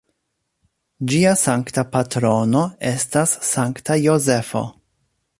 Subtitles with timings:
[1.11, 4.63] Ĝia sankta patrono estas Sankta Jozefo.